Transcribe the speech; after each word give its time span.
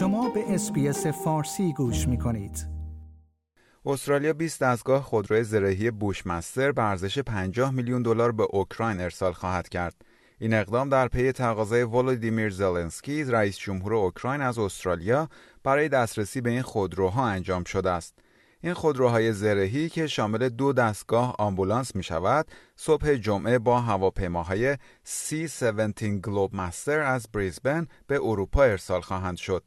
شما 0.00 0.28
به 0.28 0.54
SBS 0.54 1.06
فارسی 1.06 1.72
گوش 1.72 2.08
می 2.08 2.18
کنید. 2.18 2.66
استرالیا 3.86 4.32
20 4.32 4.62
دستگاه 4.62 5.02
خودروی 5.02 5.44
زرهی 5.44 5.90
Bushmaster 5.90 6.72
به 6.72 6.82
ارزش 6.82 7.18
50 7.18 7.70
میلیون 7.70 8.02
دلار 8.02 8.32
به 8.32 8.42
اوکراین 8.50 9.00
ارسال 9.00 9.32
خواهد 9.32 9.68
کرد. 9.68 9.94
این 10.38 10.54
اقدام 10.54 10.88
در 10.88 11.08
پی 11.08 11.32
تقاضای 11.32 11.82
ولودیمیر 11.82 12.50
زلنسکی 12.50 13.24
رئیس 13.24 13.58
جمهور 13.58 13.94
اوکراین 13.94 14.40
از 14.40 14.58
استرالیا 14.58 15.28
برای 15.62 15.88
دسترسی 15.88 16.40
به 16.40 16.50
این 16.50 16.62
خودروها 16.62 17.26
انجام 17.26 17.64
شده 17.64 17.90
است. 17.90 18.14
این 18.60 18.74
خودروهای 18.74 19.32
زرهی 19.32 19.88
که 19.88 20.06
شامل 20.06 20.48
دو 20.48 20.72
دستگاه 20.72 21.34
آمبولانس 21.38 21.96
می 21.96 22.02
شود، 22.02 22.46
صبح 22.76 23.14
جمعه 23.14 23.58
با 23.58 23.80
هواپیماهای 23.80 24.76
C-17 25.04 26.02
گلوب 26.02 26.56
مستر 26.56 27.00
از 27.00 27.26
بریزبن 27.32 27.86
به 28.06 28.20
اروپا 28.22 28.62
ارسال 28.62 29.00
خواهند 29.00 29.36
شد. 29.36 29.64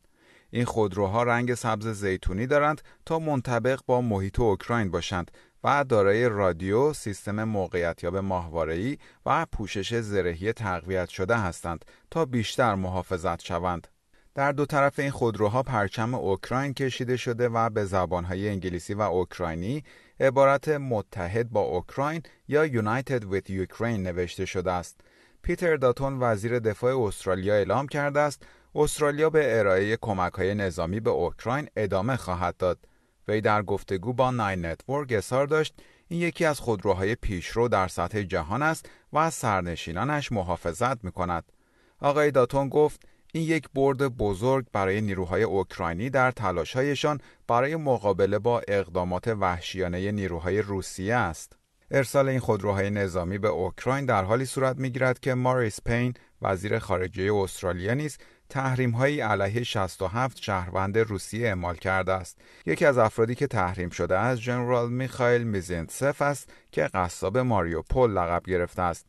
این 0.55 0.65
خودروها 0.65 1.23
رنگ 1.23 1.53
سبز 1.53 1.87
زیتونی 1.87 2.47
دارند 2.47 2.81
تا 3.05 3.19
منطبق 3.19 3.79
با 3.85 4.01
محیط 4.01 4.39
اوکراین 4.39 4.91
باشند 4.91 5.31
و 5.63 5.85
دارای 5.89 6.29
رادیو، 6.29 6.93
سیستم 6.93 7.43
موقعیتیاب 7.43 8.17
ماهواره‌ای 8.17 8.97
و 9.25 9.45
پوشش 9.45 9.99
زرهی 9.99 10.53
تقویت 10.53 11.09
شده 11.09 11.37
هستند 11.37 11.85
تا 12.11 12.25
بیشتر 12.25 12.75
محافظت 12.75 13.41
شوند. 13.43 13.87
در 14.35 14.51
دو 14.51 14.65
طرف 14.65 14.99
این 14.99 15.11
خودروها 15.11 15.63
پرچم 15.63 16.13
اوکراین 16.13 16.73
کشیده 16.73 17.17
شده 17.17 17.49
و 17.49 17.69
به 17.69 17.85
زبانهای 17.85 18.49
انگلیسی 18.49 18.93
و 18.93 19.01
اوکراینی 19.01 19.83
عبارت 20.19 20.69
متحد 20.69 21.49
با 21.49 21.61
اوکراین 21.61 22.21
یا 22.47 22.67
United 22.67 23.21
with 23.21 23.49
Ukraine 23.49 23.81
نوشته 23.81 24.45
شده 24.45 24.71
است. 24.71 25.01
پیتر 25.41 25.75
داتون 25.75 26.17
وزیر 26.19 26.59
دفاع 26.59 27.01
استرالیا 27.01 27.53
اعلام 27.53 27.87
کرده 27.87 28.19
است 28.19 28.45
استرالیا 28.75 29.29
به 29.29 29.59
ارائه 29.59 29.97
کمک 30.01 30.33
های 30.33 30.55
نظامی 30.55 30.99
به 30.99 31.09
اوکراین 31.09 31.69
ادامه 31.75 32.15
خواهد 32.15 32.57
داد. 32.57 32.79
وی 33.27 33.41
در 33.41 33.63
گفتگو 33.63 34.13
با 34.13 34.31
Nine 34.31 34.65
Network 34.65 35.11
اظهار 35.11 35.47
داشت 35.47 35.73
این 36.07 36.21
یکی 36.21 36.45
از 36.45 36.59
خودروهای 36.59 37.15
پیشرو 37.15 37.67
در 37.67 37.87
سطح 37.87 38.23
جهان 38.23 38.61
است 38.61 38.89
و 39.13 39.17
از 39.17 39.33
سرنشینانش 39.33 40.31
محافظت 40.31 41.03
می 41.03 41.11
کند. 41.11 41.51
آقای 41.99 42.31
داتون 42.31 42.69
گفت 42.69 43.01
این 43.33 43.43
یک 43.43 43.69
برد 43.73 43.97
بزرگ 43.97 44.65
برای 44.73 45.01
نیروهای 45.01 45.43
اوکراینی 45.43 46.09
در 46.09 46.31
تلاشهایشان 46.31 47.19
برای 47.47 47.75
مقابله 47.75 48.39
با 48.39 48.61
اقدامات 48.67 49.27
وحشیانه 49.27 50.11
نیروهای 50.11 50.61
روسیه 50.61 51.15
است. 51.15 51.57
ارسال 51.91 52.29
این 52.29 52.39
خودروهای 52.39 52.89
نظامی 52.89 53.37
به 53.37 53.47
اوکراین 53.47 54.05
در 54.05 54.23
حالی 54.23 54.45
صورت 54.45 54.77
می‌گیرد 54.77 55.19
که 55.19 55.33
ماریس 55.33 55.79
پین 55.85 56.13
وزیر 56.41 56.79
خارجه 56.79 57.33
استرالیا 57.33 57.93
نیز 57.93 58.17
تحریم‌هایی 58.49 59.21
علیه 59.21 59.63
67 59.63 60.43
شهروند 60.43 60.97
روسیه 60.97 61.47
اعمال 61.47 61.75
کرده 61.75 62.13
است. 62.13 62.37
یکی 62.65 62.85
از 62.85 62.97
افرادی 62.97 63.35
که 63.35 63.47
تحریم 63.47 63.89
شده 63.89 64.17
است 64.17 64.41
جنرال 64.41 64.91
میخائیل 64.91 65.43
میزنتسف 65.43 66.21
است 66.21 66.49
که 66.71 66.81
قصاب 66.83 67.37
ماریوپول 67.37 68.11
لقب 68.11 68.43
گرفته 68.43 68.81
است. 68.81 69.05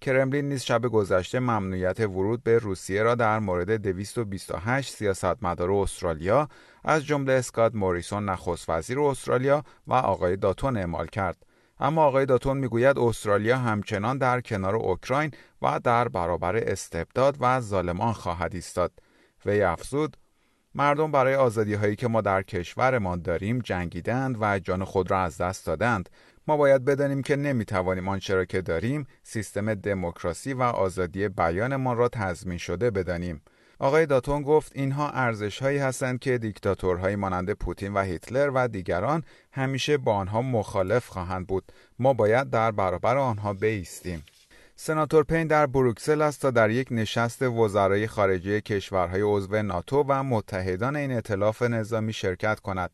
کرملین 0.00 0.48
نیز 0.48 0.62
شب 0.62 0.82
گذشته 0.86 1.40
ممنوعیت 1.40 2.00
ورود 2.00 2.42
به 2.42 2.58
روسیه 2.58 3.02
را 3.02 3.14
در 3.14 3.38
مورد 3.38 3.70
228 3.70 4.94
سیاستمدار 4.94 5.72
استرالیا 5.72 6.48
از 6.84 7.06
جمله 7.06 7.32
اسکات 7.32 7.74
موریسون 7.74 8.28
نخست 8.28 8.70
وزیر 8.70 9.00
استرالیا 9.00 9.64
و 9.86 9.94
آقای 9.94 10.36
داتون 10.36 10.76
اعمال 10.76 11.06
کرد. 11.06 11.36
اما 11.80 12.04
آقای 12.04 12.26
داتون 12.26 12.56
می‌گوید 12.56 12.98
استرالیا 12.98 13.58
همچنان 13.58 14.18
در 14.18 14.40
کنار 14.40 14.76
اوکراین 14.76 15.30
و 15.62 15.80
در 15.84 16.08
برابر 16.08 16.56
استبداد 16.56 17.36
و 17.40 17.60
ظالمان 17.60 18.12
خواهد 18.12 18.54
ایستاد. 18.54 18.92
وی 19.46 19.62
افزود 19.62 20.16
مردم 20.74 21.12
برای 21.12 21.34
آزادی 21.34 21.74
هایی 21.74 21.96
که 21.96 22.08
ما 22.08 22.20
در 22.20 22.42
کشورمان 22.42 23.22
داریم 23.22 23.58
جنگیدند 23.58 24.36
و 24.40 24.58
جان 24.58 24.84
خود 24.84 25.10
را 25.10 25.20
از 25.20 25.38
دست 25.38 25.66
دادند 25.66 26.08
ما 26.46 26.56
باید 26.56 26.84
بدانیم 26.84 27.22
که 27.22 27.36
نمی‌توانیم 27.36 28.08
آنچه 28.08 28.34
را 28.34 28.44
که 28.44 28.62
داریم 28.62 29.06
سیستم 29.22 29.74
دموکراسی 29.74 30.52
و 30.52 30.62
آزادی 30.62 31.28
بیانمان 31.28 31.96
را 31.96 32.08
تضمین 32.08 32.58
شده 32.58 32.90
بدانیم 32.90 33.42
آقای 33.78 34.06
داتون 34.06 34.42
گفت 34.42 34.72
اینها 34.74 35.10
ارزش 35.10 35.62
هایی 35.62 35.78
هستند 35.78 36.20
که 36.20 36.38
دیکتاتورهایی 36.38 37.16
مانند 37.16 37.52
پوتین 37.52 37.94
و 37.94 38.02
هیتلر 38.02 38.50
و 38.54 38.68
دیگران 38.68 39.22
همیشه 39.52 39.96
با 39.96 40.14
آنها 40.14 40.42
مخالف 40.42 41.08
خواهند 41.08 41.46
بود 41.46 41.72
ما 41.98 42.12
باید 42.12 42.50
در 42.50 42.70
برابر 42.70 43.16
آنها 43.16 43.52
بیستیم 43.54 44.24
سناتور 44.80 45.24
پین 45.24 45.46
در 45.46 45.66
بروکسل 45.66 46.22
است 46.22 46.42
تا 46.42 46.50
در 46.50 46.70
یک 46.70 46.88
نشست 46.90 47.42
وزرای 47.42 48.06
خارجه 48.06 48.60
کشورهای 48.60 49.20
عضو 49.24 49.62
ناتو 49.62 50.04
و 50.08 50.22
متحدان 50.22 50.96
این 50.96 51.12
اطلاف 51.12 51.62
نظامی 51.62 52.12
شرکت 52.12 52.60
کند. 52.60 52.90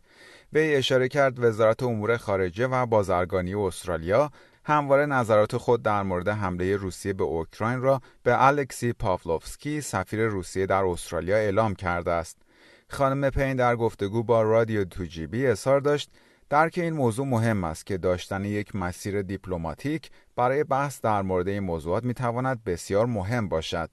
وی 0.53 0.75
اشاره 0.75 1.09
کرد 1.09 1.44
وزارت 1.44 1.83
امور 1.83 2.17
خارجه 2.17 2.67
و 2.67 2.87
بازرگانی 2.87 3.55
استرالیا 3.55 4.31
همواره 4.65 5.07
نظرات 5.07 5.57
خود 5.57 5.83
در 5.83 6.03
مورد 6.03 6.29
حمله 6.29 6.77
روسیه 6.77 7.13
به 7.13 7.25
اوکراین 7.25 7.81
را 7.81 8.01
به 8.23 8.47
الکسی 8.47 8.93
پافلوفسکی 8.93 9.81
سفیر 9.81 10.27
روسیه 10.27 10.67
در 10.67 10.85
استرالیا 10.85 11.37
اعلام 11.37 11.75
کرده 11.75 12.11
است. 12.11 12.43
خانم 12.89 13.31
پین 13.31 13.57
در 13.57 13.77
گفتگو 13.77 14.23
با 14.23 14.43
رادیو 14.43 14.85
توجیبی 14.85 15.47
اظهار 15.47 15.81
داشت 15.81 16.11
درک 16.51 16.79
این 16.79 16.93
موضوع 16.93 17.27
مهم 17.27 17.65
است 17.65 17.87
که 17.87 17.99
داشتن 17.99 18.45
یک 18.45 18.77
مسیر 18.77 19.23
دیپلماتیک 19.23 20.11
برای 20.37 20.65
بحث 20.65 21.01
در 21.01 21.23
مورد 21.23 21.49
این 21.49 21.63
موضوعات 21.63 22.05
می 22.05 22.15
تواند 22.15 22.65
بسیار 22.65 23.07
مهم 23.07 23.49
باشد. 23.49 23.91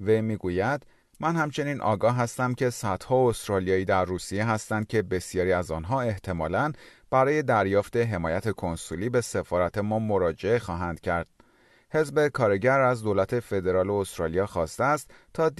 و 0.00 0.22
می‌گوید 0.22 0.86
من 1.20 1.36
همچنین 1.36 1.80
آگاه 1.80 2.16
هستم 2.16 2.54
که 2.54 2.70
صدها 2.70 3.28
استرالیایی 3.28 3.84
در 3.84 4.04
روسیه 4.04 4.44
هستند 4.44 4.86
که 4.86 5.02
بسیاری 5.02 5.52
از 5.52 5.70
آنها 5.70 6.00
احتمالاً 6.00 6.72
برای 7.10 7.42
دریافت 7.42 7.96
حمایت 7.96 8.50
کنسولی 8.50 9.08
به 9.08 9.20
سفارت 9.20 9.78
ما 9.78 9.98
مراجعه 9.98 10.58
خواهند 10.58 11.00
کرد. 11.00 11.26
حزب 11.90 12.28
کارگر 12.28 12.80
از 12.80 13.02
دولت 13.02 13.40
فدرال 13.40 13.90
استرالیا 13.90 14.46
خواسته 14.46 14.84
است 14.84 15.10
تا 15.34 15.50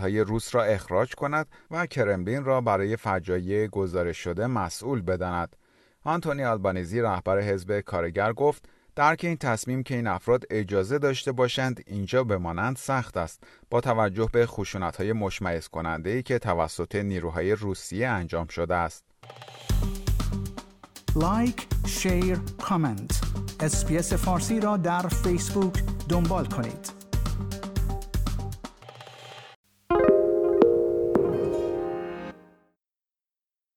های 0.00 0.20
روس 0.20 0.54
را 0.54 0.64
اخراج 0.64 1.14
کند 1.14 1.46
و 1.70 1.86
کرملین 1.86 2.44
را 2.44 2.60
برای 2.60 2.96
فجایع 2.96 3.66
گزارش 3.66 4.18
شده 4.18 4.46
مسئول 4.46 5.02
بداند. 5.02 5.56
آنتونی 6.04 6.44
آلبانیزی 6.44 7.00
رهبر 7.00 7.40
حزب 7.40 7.80
کارگر 7.80 8.32
گفت 8.32 8.68
درک 8.96 9.20
این 9.24 9.36
تصمیم 9.36 9.82
که 9.82 9.94
این 9.94 10.06
افراد 10.06 10.44
اجازه 10.50 10.98
داشته 10.98 11.32
باشند 11.32 11.82
اینجا 11.86 12.24
بمانند 12.24 12.76
سخت 12.76 13.16
است 13.16 13.42
با 13.70 13.80
توجه 13.80 14.28
به 14.32 14.46
خشونت 14.46 14.96
های 14.96 15.12
مشمئز 15.12 15.68
کننده 15.68 16.10
ای 16.10 16.22
که 16.22 16.38
توسط 16.38 16.94
نیروهای 16.94 17.52
روسیه 17.52 18.08
انجام 18.08 18.46
شده 18.46 18.74
است. 18.74 19.04
like، 21.16 21.66
share، 21.86 22.38
comment. 22.60 23.20
SBS 23.60 24.12
فارسی 24.12 24.60
را 24.60 24.76
در 24.76 25.02
فیسبوک 25.08 25.82
دنبال 26.08 26.46
کنید. 26.46 26.95